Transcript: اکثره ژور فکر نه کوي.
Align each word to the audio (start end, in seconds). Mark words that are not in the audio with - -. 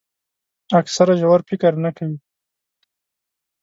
اکثره 0.79 1.13
ژور 1.21 1.39
فکر 1.49 1.73
نه 1.83 1.91
کوي. 1.97 2.17